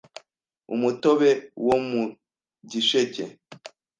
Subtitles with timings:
[0.73, 1.29] Umutobe
[1.67, 2.03] wo mu
[2.69, 3.23] gisheke